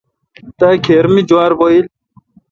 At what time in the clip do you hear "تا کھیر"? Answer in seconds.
0.57-1.05